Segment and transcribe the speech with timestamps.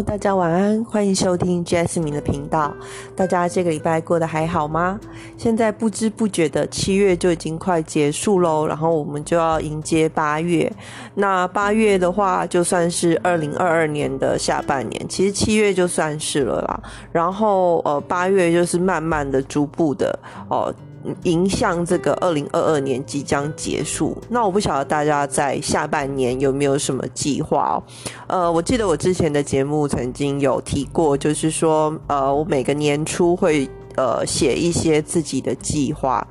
[0.00, 2.72] 大家晚安，欢迎收听 Jasmine 的频道。
[3.16, 4.98] 大家这个礼拜过得还好吗？
[5.36, 10.72] 现在不知不觉的七月就已经快结束喽，然后我们就要迎接八月。
[11.16, 16.80] 那八月的话，就算是二零二二年的下半年，其实七月就算是了啦。
[17.10, 20.16] 然后呃，八月就是慢慢的、逐步的
[20.48, 20.72] 哦。
[21.24, 27.82] 迎向这个二零二二年即将结束，那我不晓得大家在下半年有没有什么计划哦？
[28.26, 36.26] 呃，我记得我之前的节目曾经有提过，就是说，呃，我每个年初会呃写一些自己的计划，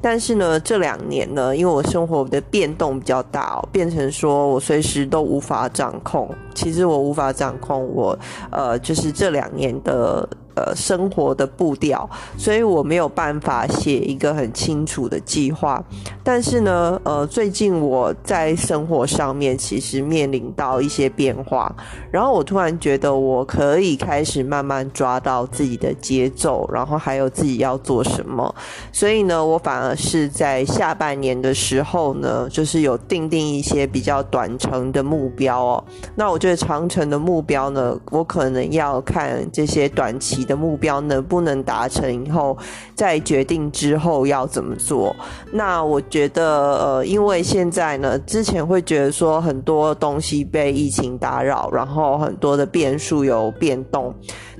[0.00, 6.28] 但是呢，这两年呢，因为我生活的变动比较大，变成说我随时都无法掌控。
[6.54, 8.18] 其实我无法掌控我
[8.50, 10.28] 呃，就是这两年的。
[10.54, 15.82] 呃，生活的步调，所以我没有办法写一个很清楚的计划。
[16.24, 21.72] 但是呢，呃，最近我在生活上面其实面临到一些变化，
[22.10, 28.52] 然后我突然觉得我可以开始慢慢抓到自己的节奏，然后还有自己要做什么。
[28.92, 35.84] 所以呢，我反而是在下半年的时候呢，就是有定定一些比较短程的目标哦。
[36.16, 40.39] 那我觉得长程的目标呢，我可能要看这些短期。
[40.40, 42.24] 你的目标能不能达成？
[42.24, 42.56] 以后
[42.94, 45.14] 再决定之后要怎么做。
[45.52, 46.42] 那我觉得，
[46.78, 54.14] 呃，因为现在呢，之前会觉得说很多东西被疫情打扰，然后很多的变数有变动，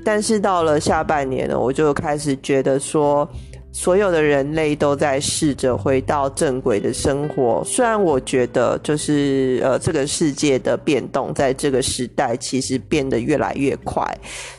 [0.05, 3.27] 但是到了下半年呢，我就开始觉得说。
[3.73, 7.63] 所有的人类都在试着回到正轨的生活。
[7.65, 14.05] 虽然我觉得，就是呃，这个世界的变动，在这个时代其实变得越来越快，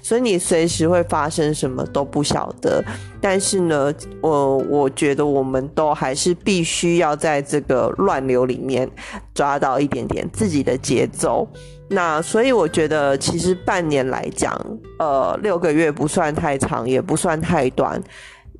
[0.00, 2.82] 所以你随时会发生什么都不晓得。
[3.20, 8.90] 但是呢，我我觉得我们都还是必须要在这个乱流里面
[9.34, 11.46] 抓到一点点自己的节奏。
[11.88, 14.58] 那所以我觉得，其实半年来讲，
[14.98, 18.02] 呃，六个月不算太长，也不算太短。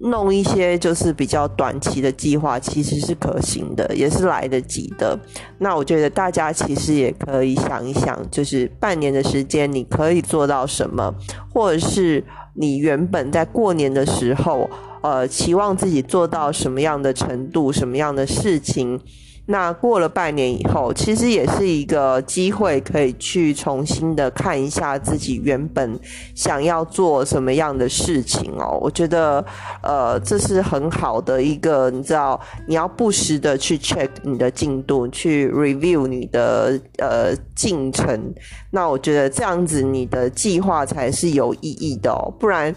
[0.03, 5.19] 弄一些就是比较短期的计划，其实是可行的，也是来得及的。
[5.59, 11.15] 那我觉得大家其实也可以想一想，就是半年的时间你可以做到什么，
[11.53, 12.25] 或者是
[12.55, 14.69] 你原本在过年的时候，
[15.03, 19.01] 呃，期望自己做到什么样的程度，什么样的事情。
[19.47, 25.99] 那过了半年以后，其实也是一个机会，可以去重新的看一下自己原本
[26.35, 28.79] 想要做什么样的事情哦。
[28.81, 29.45] 我觉得，
[29.83, 38.33] 呃，这是很好的一个，你知道，你要不时的去 check 你的进度，去 review 你的呃进程。
[38.71, 42.75] 那我觉得这样子，你的计划才是有意义的哦，不然。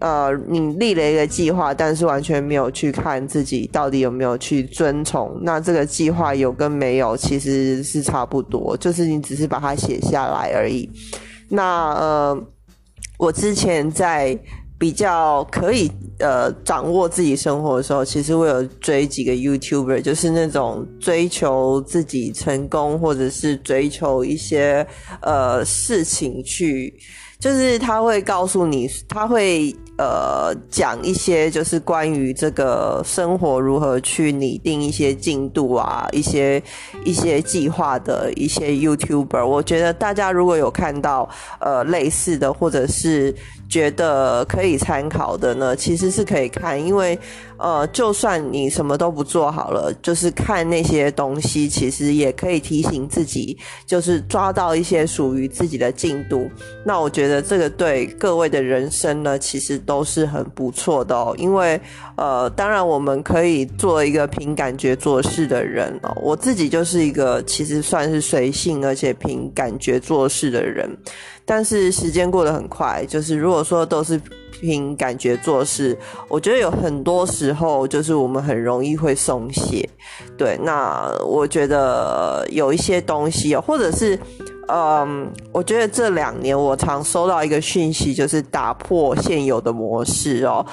[0.00, 5.36] 呃，你立了一个计划，但是完全没有去看自己到底有没有去遵从。
[5.42, 10.88] 那这个计划有跟没有其实是差不多，就是你只是把它写下来而已。
[11.48, 12.42] 那呃，
[13.18, 14.38] 我之前在
[14.78, 24.86] 比较可以呃掌握自己生活的时候，其实我有追几个 YouTuber，就是那种追求自己成功或者是追求一些
[25.22, 26.94] 呃事情去。
[27.40, 36.62] 就是他会告诉你，他会呃讲一些就是关于这个生活如何去拟定一些进度啊，一些
[37.04, 39.44] 一些计划的一些 YouTuber。
[39.44, 41.28] 我觉得大家如果有看到
[41.60, 43.34] 呃类似的，或者是
[43.68, 47.18] 觉得可以参考的呢，其实是可以看，因为。
[47.58, 56.48] 呃，就算你什么都不做好了，就是看那些东西，其实也可以提醒自己，就是抓到一些属于自己的进度。
[56.84, 61.34] 那我觉得这个对各位的人生呢，其实都是很不错的哦。
[61.36, 61.80] 因为
[62.16, 66.16] 呃，当然我们可以做一个凭感觉做事的人哦。
[66.22, 70.88] 我自己就是一个其实算是随性而且凭感觉做事的人，
[71.44, 74.20] 但是时间过得很快，就是如果说都是。
[74.50, 75.96] 凭感觉做事，
[76.28, 79.88] 我觉得有很多时候就是我们很容易会松懈。
[80.36, 84.18] 对，那我觉得有一些东西，或者是，
[84.68, 90.64] 嗯，我觉得这两年我常收到一个讯息，就是打破现有的模式哦，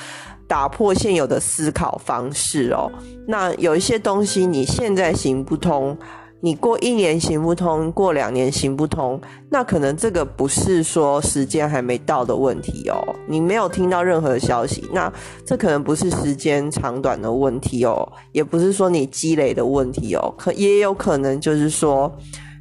[0.48, 2.92] 打破现有的思考方式哦。
[3.28, 5.98] 那有一些东西你现在行不通。
[6.42, 13.16] 你过一年行不通，过两年行不通，那可能这个不是说时间还没到的问题哦。
[13.28, 15.12] 你没有听到任何消息，那
[15.46, 22.14] 这可能不是时间长短的问题哦，也不是说你积累的问题哦，可也有可能就是说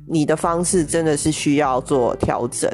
[0.09, 2.71] 你的方式真的是需要做调整。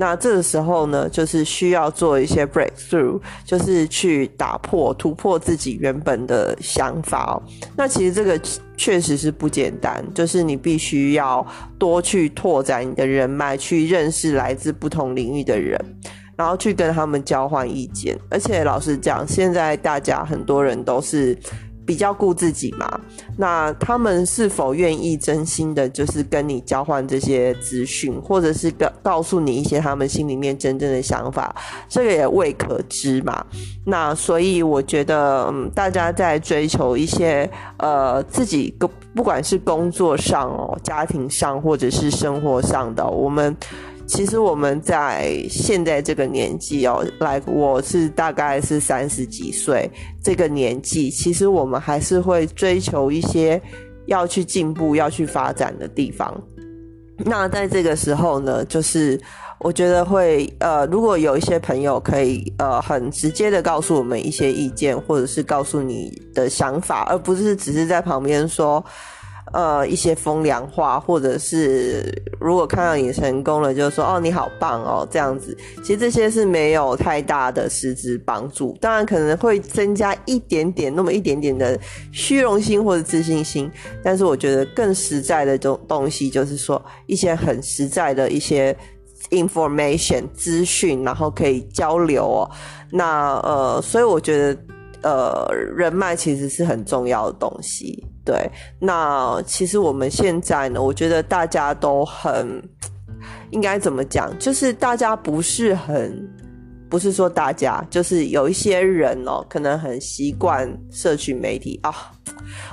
[0.00, 7.38] 那这个时候呢，就是需要做一些 breakthrough，就是去打破、突破自己原本的想法。
[7.76, 8.40] 那其实这个
[8.78, 11.46] 确实是不简单，就是你必须要
[11.78, 15.78] 多去拓展你的人脉，去认识来自不同领域的人。
[16.34, 21.38] 然后去跟他们交换意见，而且老实讲，现在大家很多人都是
[21.90, 23.00] 比较顾自己嘛。
[23.36, 31.52] 那他们是否愿意真心的，就是跟你交换这些资讯，或者是告告诉你一些他们心里面真正的想法，
[31.88, 33.44] 这个也未可知嘛。
[33.84, 38.72] 那所以我觉得，嗯，大家在追求一些呃自己，
[39.16, 43.56] 不管是工作上哦、家庭上，或者是生活上的，我们。
[44.12, 49.88] 其实我们在现在这个年纪哦，来我是大概是三十几岁
[50.20, 53.62] 这个年纪，其实我们还是会追求一些
[54.06, 56.42] 要去进步、要去发展的地方。
[57.18, 59.18] 那在这个时候呢，就是
[59.60, 68.84] 我觉得会呃，如果有一些朋友可以呃很直接的告诉我们一些意见，或者是告诉你的想法，而不是只是在旁边说。
[69.52, 78.76] 呃，一些风凉话，或者是如果看到你成功了，就说哦你好棒哦这样子，其实这些是没有太大的实质帮助。
[78.80, 81.78] 当然可能会增加一点点，那么一点点的
[82.12, 83.70] 虚荣心或者自信心，
[84.04, 88.76] 但是我觉得更实在的东东西，就是说一些很实在的一些
[89.30, 92.50] information 资讯，然后可以交流哦。
[92.92, 94.58] 那呃，所以我觉得
[95.02, 98.04] 呃，人脉其实是很重要的东西。
[98.24, 102.62] 对，那其实我们现在呢，我觉得大家都很
[103.50, 106.28] 应该怎么讲，就是大家不是很，
[106.88, 111.92] 不是说大家，就是有一些人哦，可能很习惯社群媒体啊。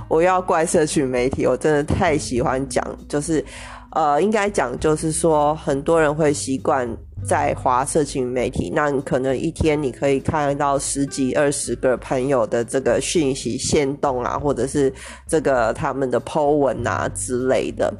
[0.10, 3.44] 我要怪社群媒体，我真的太喜欢讲，就是
[3.92, 6.88] 呃，应该讲就是说，很多人会习惯。
[7.26, 14.94] 在华社群媒体，那你可能一天你可以看到十几二十个朋友的这个讯息线动啊，或者是
[15.28, 17.94] 这个他们的 po 文啊之类的。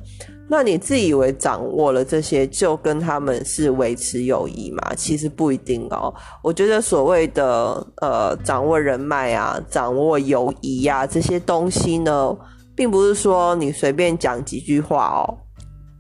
[0.50, 4.94] 那你自以为掌握了这些，就跟他们是维持友谊吗？
[4.96, 6.14] 其实不一定哦。
[6.42, 12.34] 我觉得所谓的呃掌握人脉啊，掌握友谊呀这些东西呢，
[12.74, 15.47] 并不是说你随便讲几句话哦。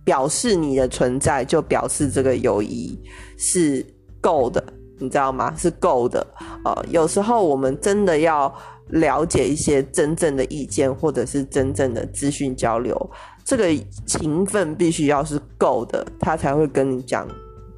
[0.07, 2.97] 表示你的存在，就表示这个友谊
[3.35, 3.85] 是
[4.21, 4.63] 够的，
[4.99, 5.53] 你知道吗？
[5.57, 6.25] 是够的。
[6.63, 8.53] 呃，有时候我们真的要
[8.91, 12.95] 了解一些真正的意见，或者是真正的资讯交流，
[13.43, 13.65] 这个
[14.05, 17.27] 情分必须要是够的，他才会跟你讲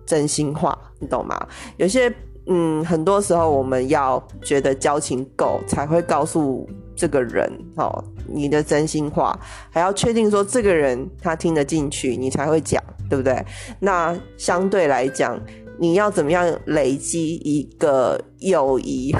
[0.05, 1.35] 真心话，你懂吗？
[1.77, 2.13] 有些。
[2.51, 8.03] 嗯，很多时候我们要觉得交情够，才会告诉这个人哦
[8.33, 9.37] 你的真心话，
[9.69, 13.43] 还要确定说这个人他听得进去，你才会讲，对不对？
[13.79, 15.39] 那相对来讲，
[15.77, 19.15] 你要怎么样累积一个友谊，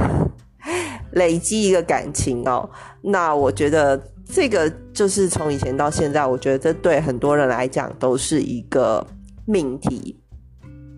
[1.14, 2.70] 累积一个感情哦？
[3.02, 9.06] 那我觉得这个就是从以前到现在，我觉得这对很多人来讲都是一个
[9.46, 10.20] 命题。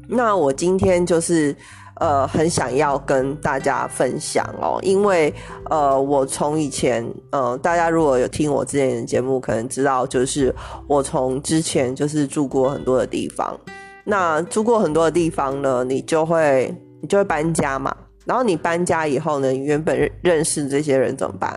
[0.07, 1.55] 那我今天就是。
[2.01, 5.31] 呃，很想要跟大家分享哦，因为
[5.69, 10.51] 呃，我从以前呃，大家如果有听我之前的节目，可能知道，就是
[10.88, 13.56] 我从之前就是住过很多的地方。
[14.03, 17.95] 那住过很多的地方呢，你就会你就会搬家嘛。
[18.25, 21.56] 然后你搬家以后呢，原本认识这些人怎么办？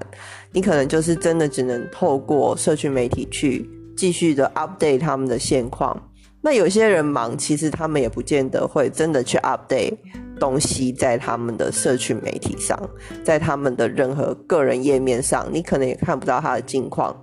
[0.52, 5.98] 你可能就是真的只能透过社区媒体去继续的 update 他们的现况。
[6.42, 9.96] 那有些人忙，其实他们也不见得会真的去 update。
[10.44, 12.78] 东西在他们的社群媒体上，
[13.24, 17.16] 在他们的任何个人页面上，你可能也看不到他的近况，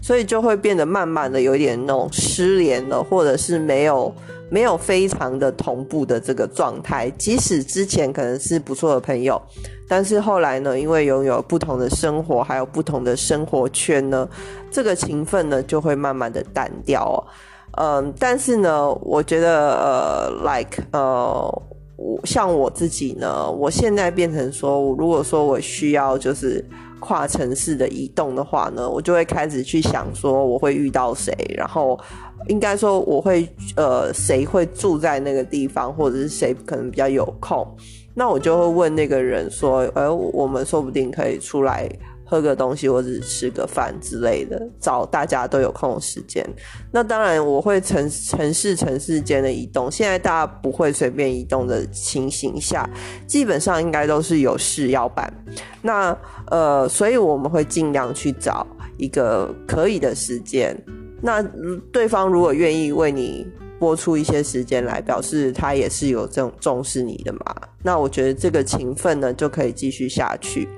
[0.00, 4.14] 所以就会变得慢慢的有点那种失联了，或者是没有
[4.48, 7.10] 没有非常的同步的这个状态。
[7.18, 9.42] 即使之前可能是不错的朋友，
[9.88, 14.28] 但是后来呢，因为拥有不同的生活，还有不同的生活圈呢，
[14.70, 17.26] 这个情分呢就会慢慢的淡掉。
[17.72, 21.62] 嗯，但是呢，我觉得呃，like 呃。
[21.98, 26.64] 我像我自己呢，我现在变成说，如果说我需要就是
[27.00, 31.98] 跨城市的移动的话呢，我就会开始去想说我会遇到谁，然后
[32.46, 37.66] 应该说我会呃谁会住在那个地方，或者是谁可能比较有空，
[38.14, 41.88] 那我就会问那个人说，呃，我们说不定可以出来。
[42.28, 46.46] 喝个东西或者吃个饭之类的，找大家都有空的时间。
[46.92, 49.90] 那当然，我会城城市城市间的移动。
[49.90, 52.88] 现在大家不会随便移动的情形下，
[53.26, 55.32] 基本上应该都是有事要办。
[55.80, 56.14] 那
[56.50, 58.66] 呃，所以我们会尽量去找
[58.98, 60.76] 一个可以的时间。
[61.22, 61.42] 那
[61.90, 63.46] 对方如果愿意为你
[63.78, 67.54] 播出一些时间来，表示他也是有这种重视你的嘛。
[67.82, 70.68] 那我觉得这个情分呢，就可以继续下去。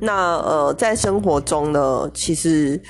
[0.00, 2.80] 那呃，在生活中呢，其实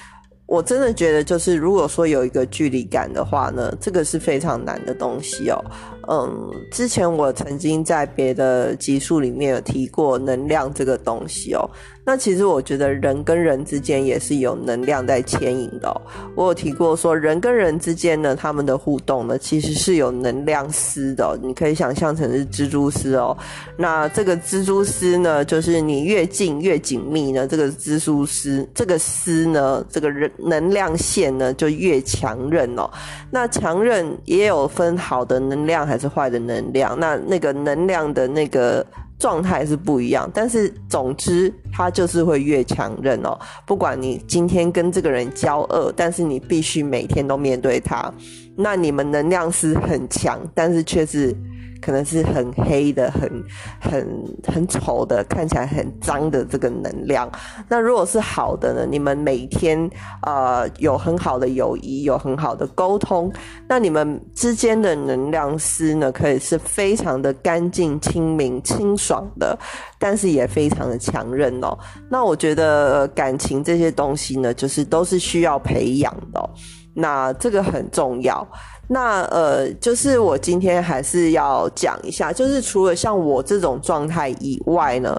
[0.46, 5.64] 我真的觉得，就是如果说有一个距离感的话呢，这个是非常难的东西哦。
[6.08, 11.68] 嗯，之前我曾经在别的集数里面有提过能量这个东西哦。
[12.06, 16.00] 那其实我觉得人跟人之间也是有能量在牵引的。
[16.34, 21.38] 我有提过说，人跟人之间呢，他们的互动呢，其实是有能量丝的。
[21.42, 23.34] 你可以想象成是蜘蛛丝哦。
[23.78, 32.90] 那这个蜘蛛丝呢，就是你越近越紧密呢，这个蜘蛛丝这个丝呢，这个人能量线呢就越强韧哦。
[33.30, 38.84] 那强韧也有分好的能量还是坏的能量，那那个能量的那个。
[39.18, 43.38] 状态是不一样，但是总之，他就是会越强韧哦。
[43.66, 48.12] 不管你今天跟这个人交恶，但是你必须每天都面对他，
[48.56, 51.34] 那你们能量是很强，但是却是。
[51.84, 53.44] 可能是很黑的、很
[53.78, 57.30] 很很丑的、看起来很脏的这个能量。
[57.68, 58.86] 那如果是好的呢？
[58.90, 59.90] 你们每天
[60.22, 63.30] 呃有很好的友谊，有很好的沟通，
[63.68, 69.58] 那你们之间的能量丝呢，可以是非常的干净、清明、清爽的，
[69.98, 71.76] 但是也非常的强韧哦。
[72.08, 76.50] 那我觉得感情这些东西呢，就是都是需要培养的，
[76.94, 78.46] 那这个很重要。
[78.94, 85.12] 那呃，就是我今天还是要讲一下，就是除了像我这种状态以外呢，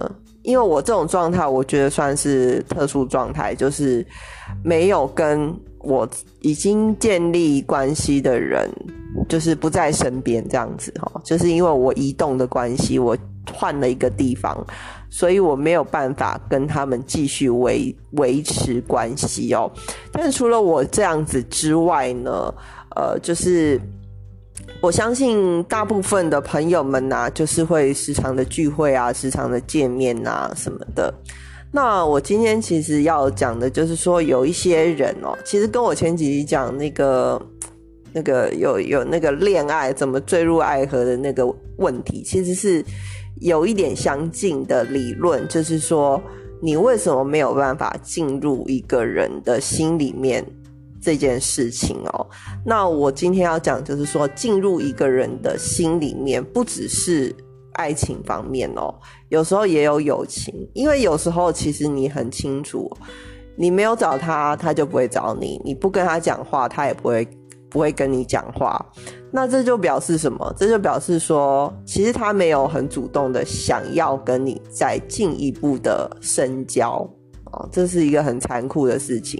[0.43, 4.05] 因为我这种状态，我觉得算是特殊状态，就是
[4.63, 6.07] 没有跟我
[6.39, 8.71] 已经建立关系的人，
[9.27, 13.17] 就是不在身边这样子哈，就是因为我移动的关系，我
[13.53, 14.65] 换了一个地方，
[15.09, 19.69] 所以我没有办法跟他们继续维维持关系哦。
[20.13, 22.53] 但除了我这样子之外呢？
[22.95, 23.79] 呃，就是
[24.81, 31.13] 我相信大部分的朋友们呐，就是会时常的聚会啊，时常的见面啊什么的。
[31.71, 37.41] 那我今天其实要讲的，就是说有一些人哦，其实跟我前几集讲那个
[38.13, 41.45] 那个有有那个恋爱怎么坠入爱河的那个
[41.77, 42.81] 问题，其实是
[43.41, 46.21] 有一点相近的理论，就是说
[46.61, 50.45] 你为什么没有办法进入一个人的心里面？
[51.05, 52.27] 这件事情哦，
[52.65, 57.31] 那我今天要讲就是说，进入一个人的心里面，不只是
[57.73, 58.91] 爱情方面哦，
[59.29, 62.91] 有时候也有友情，因为有时候其实你很清楚，
[63.55, 67.27] 你没有找他，他就不会找你；你不跟他讲话，他也不会
[67.69, 68.83] 不会跟你讲话。
[69.31, 70.51] 那这就表示什么？
[70.57, 77.07] 这就表示说，其实他没有很主动的想要跟你再进一步的深交。
[77.71, 79.39] 这是一个很残酷的事情。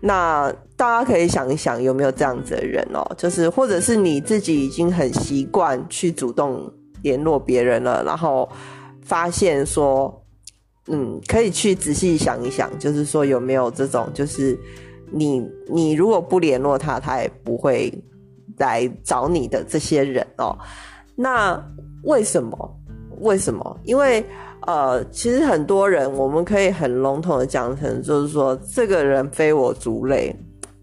[0.00, 3.02] 那大家可以想一想，有没有这样子的人哦？
[3.16, 6.70] 就是，或者是你自己已经很习惯去主动
[7.02, 8.48] 联络别人了，然后
[9.02, 10.22] 发现说，
[10.88, 14.58] 嗯，可以去仔细想一想，就是说有没有这种，就是
[15.10, 17.92] 你你如果不联络他，他也不会
[18.58, 20.56] 来找你的这些人哦。
[21.14, 21.58] 那
[22.04, 22.78] 为什么？
[23.20, 23.80] 为什么？
[23.84, 24.24] 因为。
[24.66, 30.34] 呃，其实很多人，我们可以很笼统的讲成，就是说，这个人非我族类，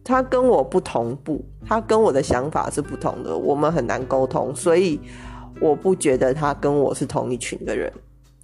[0.05, 4.97] 他跟我不同步，他跟我的想法是不同的，我们很难沟通，所以
[5.59, 7.91] 我不觉得他跟我是同一群的人。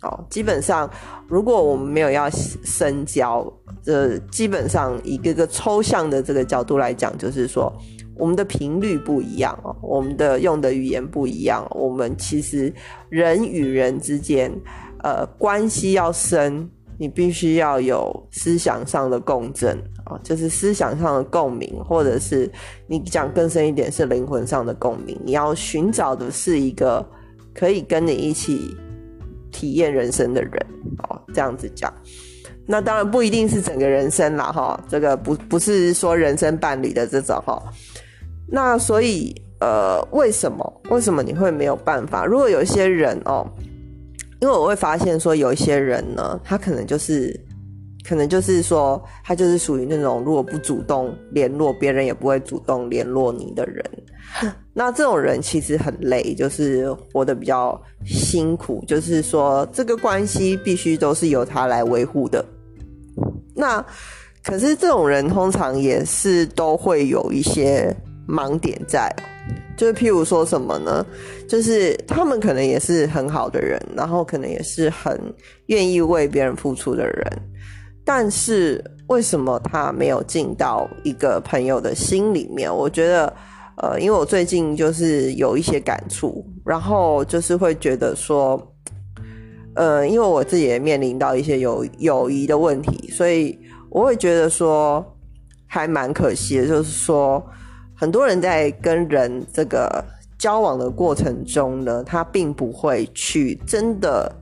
[0.01, 0.89] 哦，基本上，
[1.27, 3.49] 如果我们没有要深交，
[3.81, 7.71] 这基本上一个个抽象的这个角度来讲，就是说，
[8.17, 12.73] 我们的频率不一样哦，我们的用的语言不一样，我们其实
[13.07, 14.51] 人与人之间。
[15.01, 22.51] 呃，关系要深，你必须要有思想上的共振啊，就是思想上的共鸣，或者是
[22.87, 25.17] 你讲更深一点是灵魂上的共鸣。
[25.23, 27.05] 你要寻找的是一个
[27.53, 28.75] 可以跟你一起
[29.53, 30.53] 体验人生的人
[31.07, 31.93] 哦，这样子讲。
[32.65, 37.57] 那当然不一定是整个人生啦，哈，这个不不是说人生伴侣的这种哈。
[38.47, 42.25] 那所以呃，为什么为什么你会没有办法？
[42.25, 43.49] 如果有一些人哦。
[44.41, 47.37] 因为我会发现说，有一些人呢，他可能就是，
[48.07, 53.83] 可能就是说，他就是属于那种如果不主动联络别人，也不会主动联络你的人。
[54.73, 58.83] 那这种人其实很累，就是活得比较辛苦。
[58.87, 62.45] 就是说，这个关系必须都是由他来维护的。
[63.53, 63.83] 那
[64.43, 67.93] 可是这种人通常也是都会有一些
[68.25, 69.13] 盲点在。
[69.77, 71.05] 就是譬如说什么呢？
[71.47, 75.19] 就是他们可能也是很好的人，然后可能也是很
[75.67, 77.25] 愿意为别人付出的人，
[78.03, 82.69] 但是为什么他没有进到一个朋友的心里面？
[82.73, 83.33] 我觉得，
[83.77, 88.61] 呃，因为我最近就是有一些感触，然后就是会觉得说，
[89.75, 93.57] 呃，因为我自己也面临到一些友友谊的问题，所以
[93.89, 95.03] 我会觉得说
[95.65, 97.43] 还蛮可惜的，就是说
[97.99, 100.01] 很多人在跟人这个
[100.37, 104.33] 交往的过程中呢，他并不会去真的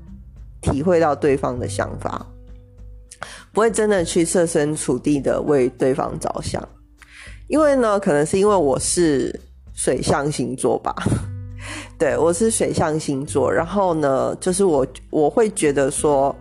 [0.61, 2.23] 体会到对方的想法，
[3.51, 6.61] 不会真的去设身处地的为对方着想。
[7.47, 9.33] 因为呢，可能是因为我是
[9.73, 10.93] 水象星座吧，
[11.97, 16.35] 对我是水象星座，然后呢，就是我我会觉得说，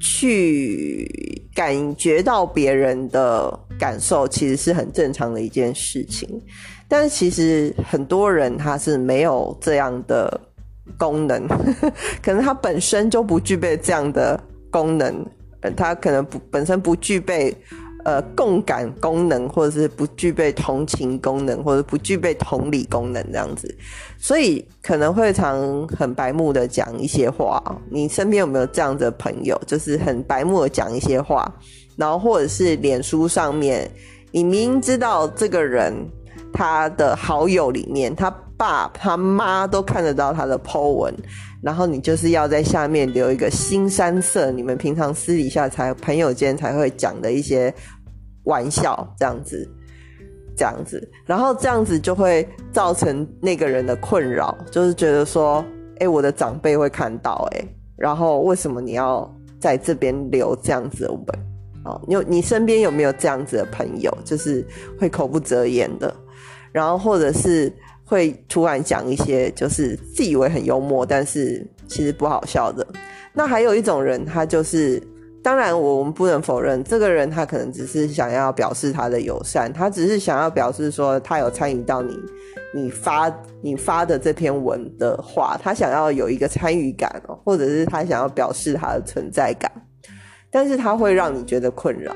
[0.00, 6.28] 去感觉到别人的感受，其实是很正常的一件事情。
[6.88, 10.40] 但是其实很多人他是没有这样的
[10.98, 11.46] 功能，
[12.22, 14.38] 可能他本身就不具备这样的
[14.70, 15.24] 功能，
[15.76, 17.56] 他可能不本身不具备。
[18.04, 23.76] 呃，共感功能，或者是不具备同情功能，或者不具备同理功能这样子，
[24.16, 27.60] 所以可能会常很白目的讲一些话。
[27.90, 31.52] 你身边有没有这样的朋友，就是很白目的讲一些话，
[31.98, 33.90] 然后或者是脸书上面，
[34.30, 35.92] 你明知道这个人
[36.50, 41.14] 他的好友里面，他爸他妈都看得到他的 po 文，
[41.62, 47.74] 然后你就是要在下面留一个新山色，你们平常私底下才朋友间才会讲的一些。
[48.44, 49.68] 玩笑这样子，
[50.56, 55.62] 这样子，然后这样子就会造成那个人的困扰，就是觉得说，
[55.98, 57.62] 哎，我的长辈会看到，哎，
[57.94, 61.24] 然后为什么你要在这边留这样子的文？
[61.84, 64.64] 哦，你你身边有没有这样子的朋友，就是
[64.98, 66.14] 会口不择言的，
[66.72, 67.72] 然后或者是
[68.04, 72.86] 会突然讲一些就是自以为很幽默，但是其实不好笑的。
[73.32, 75.02] 那还有一种人，他就是。
[75.40, 82.18] 当然，我们不能否认，这个人他可能只是想要表示他的友善，他只是想要表示说他有参与到你
[82.74, 83.32] 你发
[83.62, 89.70] 你发的这篇文的话，他想要有一个参与感哦，或者是他想要表示他的存在感，
[90.50, 92.14] 但是他会让你觉得困扰。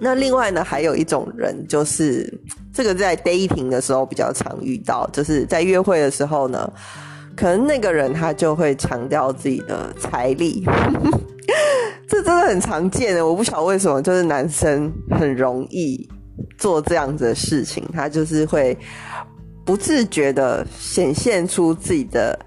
[0.00, 2.32] 那另外呢，还有一种人，就是
[2.72, 6.72] 这个在 dating 的时候比较常遇到，就是在约会的时候呢，
[7.36, 10.64] 可能那个人他就会强调自己的财力。
[12.08, 16.08] 这真的很常见的，我不晓得为什么，就是男生很容易
[16.56, 18.76] 做这样子的事情，他就是会
[19.64, 22.38] 不自觉的显现出自己的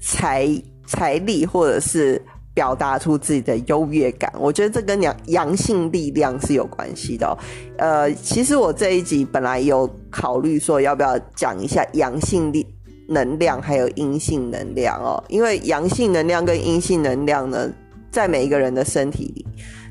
[0.00, 0.48] 财
[0.86, 2.20] 财力，或者是
[2.54, 4.32] 表达出自己的优越感。
[4.38, 7.36] 我觉得这跟阳阳性力量是有关系的。
[7.76, 12.66] 呃，其实我这一集本来有考虑说要不要讲一下阳性力
[13.08, 17.70] 能量还有阴性能量哦，因为阳性能量跟阴性能量呢。
[18.10, 19.44] 在每一个人的身体里，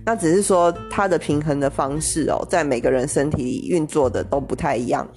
[0.05, 5.07] 那只是说它的平衡的方式哦，在每个人身体里运作的都不太一样。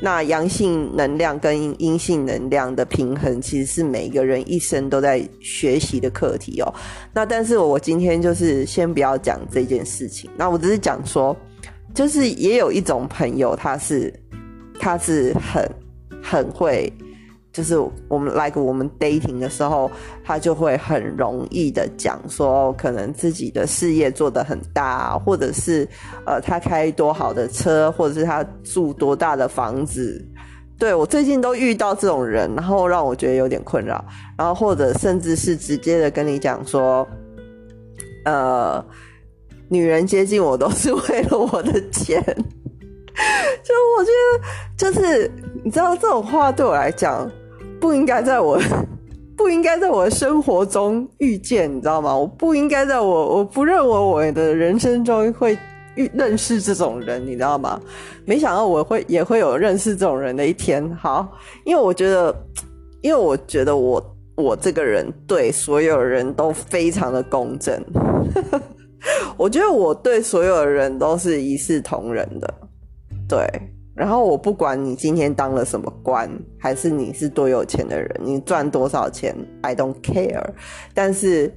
[0.00, 6.74] 那阳性能量跟阴性能量的平衡，其实是每一个人一生都在学习的课题哦。
[7.12, 11.36] 那但是我今天就是先不要讲这件事情，那我只是讲说，
[11.94, 14.12] 就是也有一种朋友，他是
[14.78, 15.70] 他是很
[16.22, 16.90] 很会。
[17.52, 17.76] 就是
[18.08, 19.90] 我们 like 我们 dating 的时候，
[20.24, 25.86] 他就会很容易的讲说，可能自己的事业做得很大，或者是
[26.24, 30.24] 呃他开多好的车，或者是他住多大的房子。
[30.78, 34.02] 对我最近都遇到这种人，然后让我觉得有点困扰。
[34.38, 37.06] 然后或者甚至是直接的跟你讲说，
[38.24, 38.82] 呃，
[39.68, 42.22] 女人接近我都是为了我的钱。
[43.62, 44.40] 就我觉得，
[44.76, 45.30] 就是
[45.64, 47.30] 你知道这种话对我来讲。
[47.80, 48.60] 不应该在我
[49.36, 52.14] 不应该在我的生活中遇见，你知道吗？
[52.14, 55.56] 我不应该在我我不认为我的人生中会
[55.96, 57.80] 遇认识这种人，你知道吗？
[58.26, 60.88] 没想到我会也会有认识这种人的一天。
[60.94, 61.26] 好，
[61.64, 62.34] 因为我觉得，
[63.00, 67.82] 因为我觉得我我这个人对所有人都非常的公正。
[69.38, 72.54] 我觉得我对所有人都是一视同仁的，
[73.26, 73.46] 对。
[74.00, 76.26] 然后我不管你今天当了什么官，
[76.58, 80.42] 还是你是多有钱的人，你赚多少钱，I don't care。
[80.94, 81.54] 但是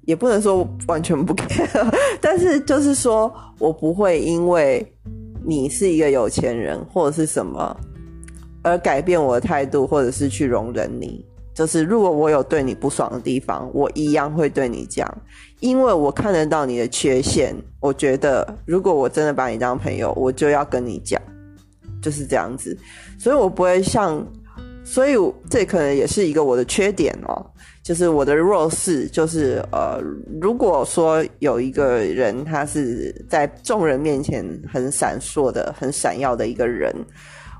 [0.00, 4.84] 也不能说完全不 care，但是就是说我不会因为
[5.44, 7.76] 你是一个有钱人或者是什么
[8.64, 11.24] 而改变我的态度，或者是去容忍你。
[11.54, 15.08] 就是如果我有对你不爽的地方，我一样会对你讲，
[15.60, 17.54] 因为我看得到你的缺陷。
[17.78, 21.22] 我觉得如果我真的把你当朋友，我就要跟你讲。
[22.02, 22.76] 就是这样子，
[23.18, 24.26] 所以我不会像，
[24.84, 25.14] 所以
[25.50, 27.44] 这可能也是一个我的缺点哦。
[27.82, 30.00] 就是我的弱势，就是呃，
[30.40, 36.92] 如果说有一个人他是在众人面前很闪烁的、很闪耀的一个人，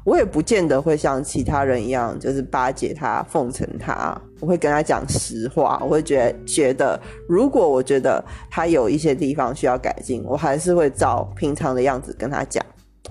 [0.05, 4.21] 我也不见得会像其他人一样，就是巴结他、奉承他。
[4.41, 12.61] 我会跟他讲实话，我会觉得觉得，如果我觉得他有一些地方需要改进，我还是会照平常的样子跟他讲。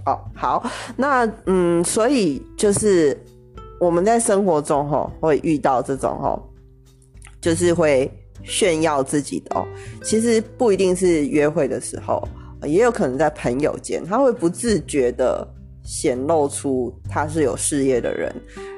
[0.05, 0.63] 哦，好，
[0.95, 3.17] 那嗯，所以就是
[3.79, 6.39] 我们在生活中哈会遇到这种哈，
[7.41, 8.11] 就是会
[8.43, 9.65] 炫耀自己的哦。
[10.03, 12.27] 其实不一定是约会的时候，
[12.63, 15.47] 也有可能在朋友间，他会不自觉的
[15.83, 18.33] 显露出他是有事业的人，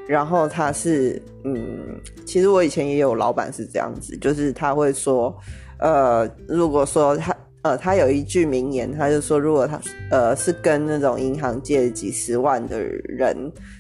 [0.08, 5.36] 然后他是嗯，其实我以前也有老板是这样子，就是他会说，
[5.80, 7.36] 呃，如果说他。
[7.64, 13.36] 呃，他有一句名言，他就说，如果他呃是跟那种银行借几十万的人，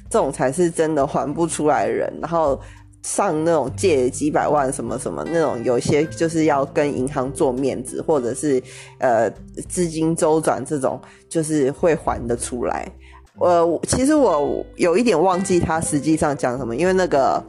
[0.09, 2.11] 这种才是真的还不出来人。
[2.19, 2.59] 然后
[3.03, 8.61] 上那种借几百万什么什么那种，有些就是要跟银行做面子，或者是
[8.99, 9.29] 呃
[9.69, 12.91] 资金周转这种，就是会还得出来。
[13.39, 17.41] 呃，其实我有一点忘记他实际上讲什么，因为那个。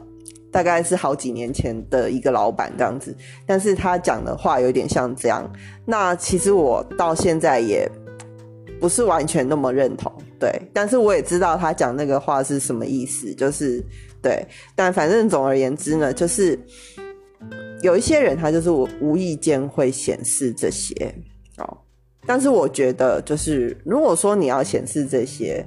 [0.51, 5.47] 大概是好几年前的一个老板这样子，但是他讲的话有点像这样。
[5.85, 7.87] 那其实我到现在也
[8.79, 10.51] 不是完全那么认同，对。
[10.73, 13.83] 但是我也知道他讲那个话是什么意思，就是
[14.21, 14.43] 对。
[14.75, 16.57] 但反正总而言之呢，就是
[17.83, 20.93] 有一些人他就是我无意间会显示这些
[21.57, 21.77] 哦。
[22.25, 25.63] 但是我觉得，就是如果说你要显示这些，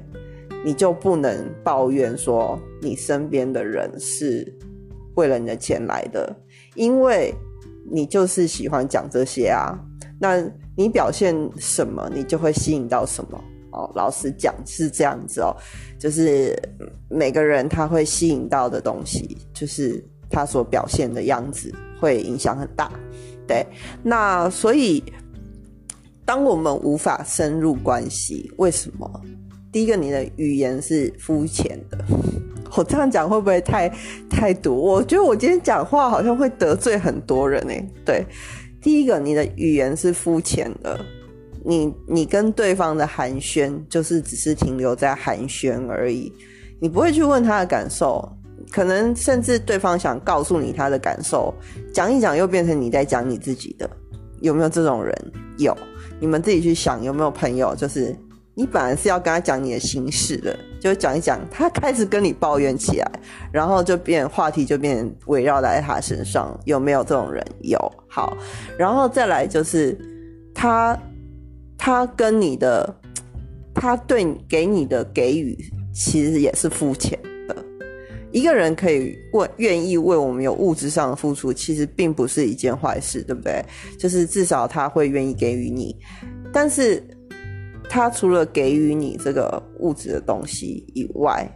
[0.64, 4.52] 你就不能抱怨说你身边的人是。
[5.14, 6.34] 为了你的钱来的，
[6.74, 7.34] 因为
[7.90, 9.78] 你就是喜欢讲这些啊。
[10.20, 10.40] 那
[10.76, 13.90] 你表现什么，你就会吸引到什么哦。
[13.94, 15.54] 老实讲是这样子哦，
[15.98, 16.56] 就是
[17.08, 22.90] 每个人他会吸引到的东西，就是他所表现的样子会影响很大。
[23.48, 23.66] 对，
[24.02, 25.02] 那所以
[26.24, 29.10] 当我们无法深入关系，为什么？
[29.72, 31.98] 第一个，你的语言是肤浅的。
[32.76, 33.88] 我这样讲会不会太
[34.28, 34.74] 太毒？
[34.74, 37.74] 我觉得我今天讲话好像会得罪很多人呢。
[38.04, 38.24] 对，
[38.80, 40.98] 第一个，你的语言是肤浅的，
[41.64, 46.32] 你你跟对方的寒暄就是只是停留在寒暄而已，
[46.80, 48.26] 你不会去问他的感受，
[48.70, 51.52] 可能甚至对方想告诉你他的感受，
[51.92, 53.88] 讲一讲又变成你在讲你自己的，
[54.40, 55.14] 有没有这种人？
[55.58, 55.76] 有，
[56.18, 58.16] 你们自己去想有没有朋友就是。
[58.54, 63.08] 你本来是要跟他讲你的心事的，就讲一讲，他开始跟你抱怨起来，
[63.52, 67.40] 然后就变话题就变围绕在他身上，有没有这种人？
[67.60, 68.36] 有，好，
[68.76, 69.96] 然后再来就是
[70.52, 70.98] 他，
[71.78, 72.92] 他跟你的，
[73.72, 75.56] 他对给你的给予
[75.94, 77.16] 其实也是肤浅
[77.46, 77.56] 的。
[78.32, 83.64] 一个人可以为愿意为我们有物质上的付出，其实并不是一件坏事，对不对？
[83.96, 85.96] 就是至少他会愿意给予你，
[86.52, 87.00] 但是。
[87.92, 91.46] 他除了给予你这个物质的东西以外，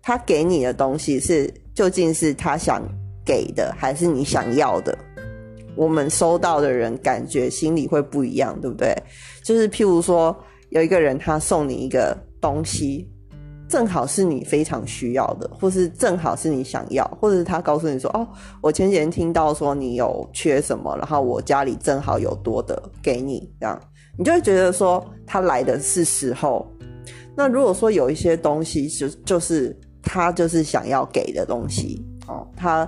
[0.00, 2.80] 他给你的东西是究竟是他想
[3.24, 4.96] 给的，还是你想要的？
[5.74, 8.94] 我们收到的人感觉心里会不一样，对不对？
[9.42, 10.36] 就是譬如说，
[10.68, 13.10] 有一个人他送你一个东西，
[13.68, 18.24] 正好是你非常需要的，或是正好是你想要，或者是他告诉你说：“哦，
[18.60, 23.76] 我前几天听到说你有缺什么，然后我家里正好有多的给你，这样。”
[24.18, 26.66] 你就会觉得说他来的是时候。
[27.34, 32.86] 那如果说有一些东西就就是他就是想要给的东西哦，他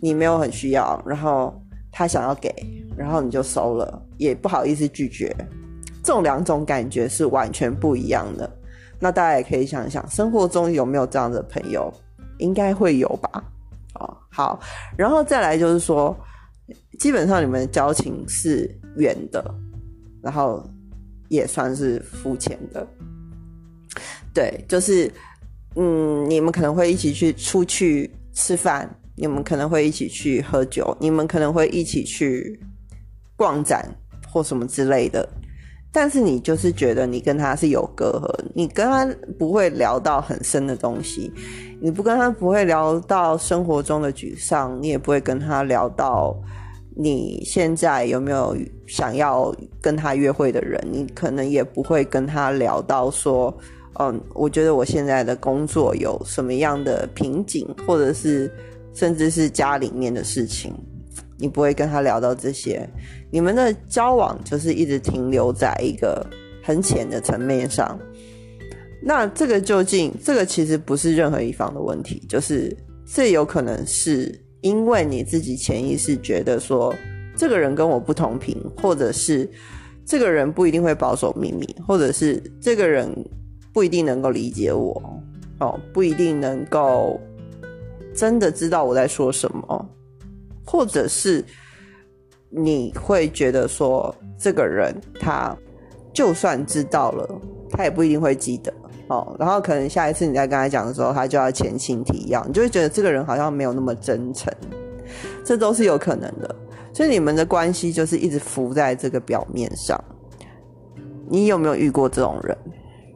[0.00, 1.52] 你没有很需要，然后
[1.90, 2.54] 他想要给，
[2.96, 5.34] 然后你就收了，也不好意思拒绝。
[6.02, 8.48] 这种两种感觉是完全不一样的。
[9.00, 11.92] 那大家也可以想一想，生活中有没有这样的朋友？
[12.38, 13.44] 应该会有吧。
[13.94, 14.60] 哦，好，
[14.96, 16.16] 然后再来就是说，
[16.98, 19.44] 基本上你们的交情是远的。
[20.22, 20.64] 然后
[21.28, 22.86] 也算是肤浅的，
[24.32, 25.12] 对，就是，
[25.74, 32.60] 嗯，你们可能会一起去出去吃饭，你们可能会一起去喝酒，你们可能会一起去
[33.34, 33.84] 逛展
[34.30, 35.28] 或什么之类的，
[35.90, 39.04] 但是你就是觉得你跟他是有隔阂，你跟他
[39.38, 41.32] 不会聊到很深的东西，
[41.80, 46.40] 你不跟他不会聊到生活中的沮丧，你也不会跟他聊到。
[46.94, 48.54] 你现在有没有
[48.86, 50.78] 想要跟他约会的人？
[50.90, 53.56] 你可能也不会跟他聊到说，
[53.98, 58.52] 嗯，我觉得我现在的工作有什么样的瓶颈，或者是
[58.92, 60.72] 甚至是家里面的事情，
[61.38, 62.86] 你不会跟他聊到这些。
[63.30, 66.26] 你们的交往就是一直停留在一个
[66.62, 67.98] 很浅的层面上。
[69.02, 72.76] 那这个究竟，这个其实不是任何一方的问题，就是
[73.06, 74.38] 这有可能是。
[74.62, 76.94] 因为你自己潜意识觉得说，
[77.36, 79.48] 这个人跟我不同频，或者是
[80.06, 83.12] 这个人不一定会保守秘密，或者是这个人
[83.72, 85.20] 不一定能够理解我，
[85.58, 87.20] 哦，不一定能够
[88.14, 89.90] 真的知道我在说什么，
[90.64, 91.44] 或者是
[92.48, 95.56] 你会觉得说这个人他
[96.12, 98.72] 就算知道了，他也不一定会记得
[99.12, 99.36] 哦。
[99.38, 104.52] 然后可能下一次你在跟他讲的时候，他就要前情提要，你就会觉得这个人好像没有那么真诚，
[105.44, 106.54] 这都是有可能的。
[106.94, 109.98] 所以你们的关系就是一直浮在这个表面上。
[111.28, 112.56] 你有没有遇过这种人？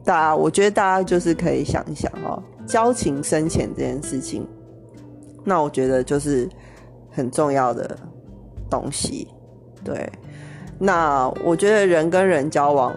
[0.03, 4.47] 大家，我觉得大家就是可以想一想哦，交情深浅这件事情，
[5.43, 6.49] 那我觉得就是
[7.11, 7.95] 很重要的
[8.69, 9.27] 东西。
[9.83, 10.09] 对，
[10.79, 12.95] 那我觉得人跟人交往，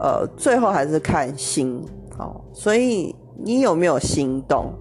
[0.00, 1.80] 呃，最后还是看心
[2.18, 2.40] 哦。
[2.52, 4.72] 所以你有没有心动？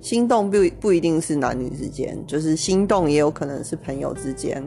[0.00, 4.62] 心动不不一定是男女之间，就是心动也有可能是朋友之间。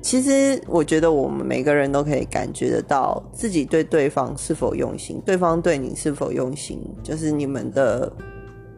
[0.00, 8.10] 其实我觉得我们每个人都可以感觉得到自己对对方是否用心，对方对你是否用心，就是你们的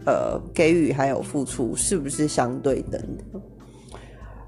[0.06, 3.40] 呃给予还有付出是不是相对等的。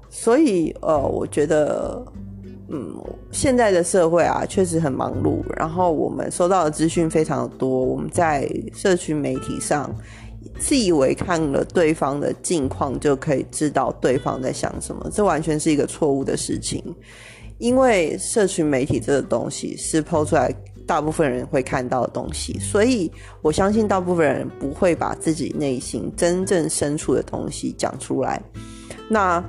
[0.09, 2.03] 所以呃，我觉得
[2.73, 2.93] 嗯，
[3.31, 9.95] 现在的社会啊确实很忙碌，然后我们收到的资讯非常的多，我们在社群媒体上。
[10.59, 16.83] 自以为看了对方的近况就可以知道对方在想什么，这完全是一个错误的事情。
[17.59, 20.53] 因为社群媒体这个东西是抛出来
[20.85, 23.09] 大部分人会看到的东西，所以
[23.41, 28.39] 我相信大部分人不会把自己内心真正深处的东西讲出来。
[29.09, 29.43] 那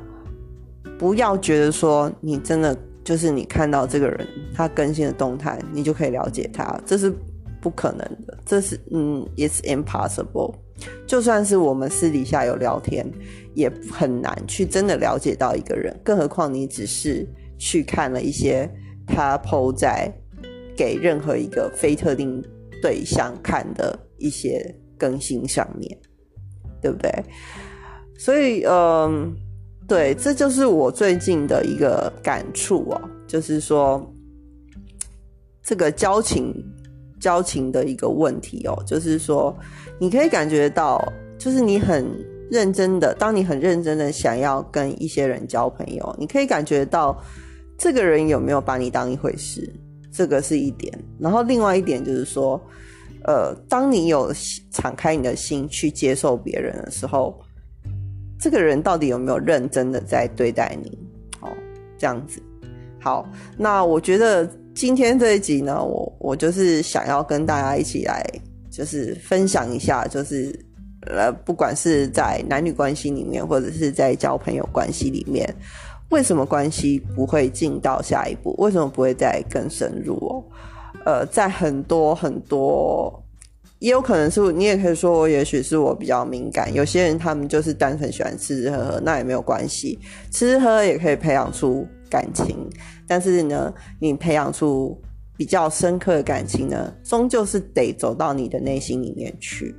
[0.97, 7.13] 不要觉得说你真的就是你看到这个人他更新的动态，你就可以了解他，这是
[7.61, 8.39] 不可能的。
[8.47, 10.55] 这是嗯，it's impossible。
[11.07, 13.07] 就算是我们私底下有聊天，
[13.55, 15.95] 也很难去真的了解到一个人。
[16.03, 17.27] 更何况你只是
[17.59, 18.69] 去看了一些
[19.07, 20.13] 他 PO 在
[20.77, 22.43] 给任何一个非特定
[22.83, 25.97] 对象看的一些更新上面，
[26.83, 27.11] 对不对？
[28.19, 29.35] 所以，嗯，
[29.87, 34.05] 对，这就是我最近的一个感触哦，就是说
[35.63, 36.55] 这个交情
[37.21, 39.57] 交情的一个问题哦，就是说。
[40.01, 41.01] 你可以感觉到，
[41.39, 42.05] 就是你很
[42.51, 47.17] 认真的，当你很认真的想要跟一些人交朋友，你可以感觉到
[47.79, 49.73] 这个人有没有把你当一回事，
[50.11, 50.93] 这个是一点。
[51.17, 52.61] 然后另外一点就是说，
[53.23, 54.33] 呃，当你有
[54.73, 57.41] 敞开你的心去接受别人的时候，
[58.39, 60.99] 这个人到底有没有认真的在对待你？
[61.41, 61.49] 哦，
[61.99, 62.43] 这样子。
[63.01, 68.25] 好，那我觉得今天这一集呢，我我就是想要跟大家一起来。
[68.77, 70.53] 就是分享一下，就是
[71.03, 75.49] 呃，不管是在男女关系里面，或者是在交朋友关系里面，
[76.11, 78.53] 为什么关系不会进到下一步？
[78.59, 80.43] 为什么不会再更深入哦？
[81.07, 83.24] 呃，在很多很多，
[83.85, 86.73] 也有可能是你也可以说我，也许是我比较敏感。
[86.73, 89.99] 有些人他们就是单纯喜欢吃吃喝喝，那也没有关系，
[90.31, 92.57] 吃吃喝喝也可以培养出感情。
[93.07, 94.99] 但是呢，你培养出。
[95.37, 99.75] 比较深刻的感情呢，终究是得走到你的内心里面去。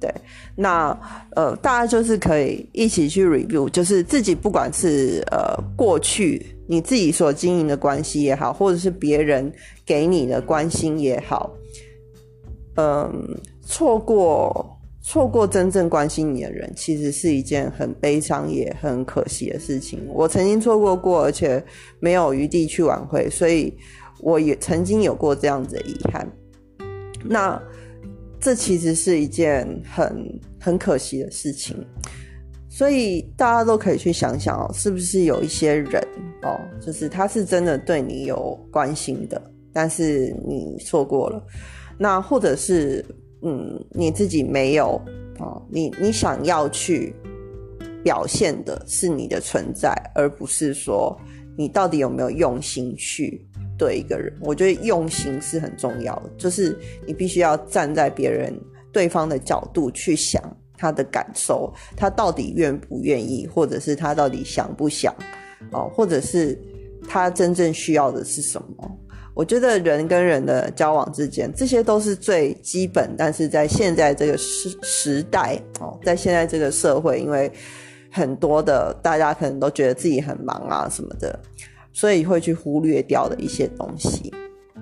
[0.00, 0.10] 对，
[0.56, 0.98] 那
[1.36, 9.52] 呃，大家就是可以一起去 review，就是自己不管是呃过去你自己所经营的关系也好，或者是别人
[9.84, 11.52] 给你的关心也好，
[12.76, 20.00] 嗯，错过错过真正关心你的人，其实是一件很悲伤也很可惜的事情。
[20.08, 21.64] 我曾经错过过，而且
[22.00, 23.72] 没有余地去挽回，所以。
[24.20, 26.26] 我也曾经有过这样子的遗憾，
[27.24, 27.60] 那
[28.40, 31.76] 这其实是一件很很可惜的事情，
[32.70, 36.02] 所以大家都可以去想想哦，是不是有一些人
[36.42, 39.42] 哦，就是他是真的对你有关心的，
[39.74, 41.44] 但是你错过了，
[41.98, 43.04] 那或者是
[43.42, 45.00] 嗯你自己没有
[45.38, 47.14] 哦，你你想要去
[48.02, 51.18] 表现的是你的存在，而不是说
[51.56, 53.46] 你到底有没有用心去。
[53.76, 58.56] 对一个人，我觉得用心是很重要的，就是你必须要站在别人、
[58.92, 60.40] 对方的角度去想
[60.78, 65.12] 他的感受，他到底愿不愿意，或者是他到底想不想，
[65.72, 66.56] 哦，或者是
[67.08, 68.98] 他真正需要的是什么？
[69.34, 77.50] 我觉得人跟人的交往之间，这些都是最基本，但是在现在这个时时代，哦，在现在这个社会，因为
[78.10, 81.38] 很多的大家可能都觉得自己很忙啊什么的。
[81.96, 84.34] 所以会去忽略掉的一些东西，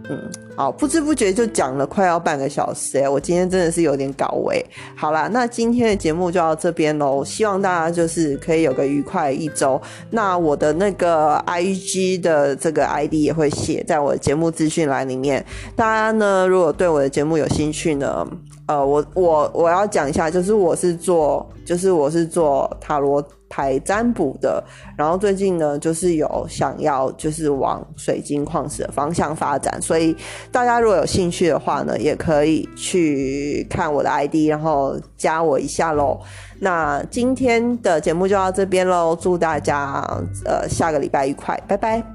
[0.09, 4.65] 嗯，好，不知不觉就讲了快要半个小时哎，我今天真的是有点搞味。
[4.97, 9.81] 好啦，那今天的节目就到这边喽，希望大家就是可以有个愉快一周。
[10.11, 15.45] 那我的那个 I G 的这个 I D 也会写在我的节目资讯栏里面，
[15.77, 18.27] 大家呢如果对我的节目有兴趣呢。
[18.67, 24.65] 呃，我我我要讲一下，就是我是做，就是我是做塔罗台占卜的，
[24.97, 30.17] 然后最近呢，就是有想要就是往水晶矿石的方向发展，所以
[30.51, 36.19] 大家如果有兴趣的话呢，也可以去看我的 ID，然后加我一下喽。
[36.61, 40.03] 那今天的节目就到这边喽，祝大家
[40.47, 42.12] 呃下个礼拜愉快，拜拜。